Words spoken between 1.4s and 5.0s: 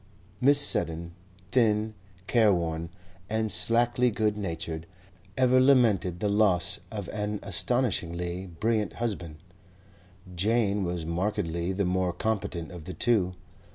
thin, careworn and slackly good natured,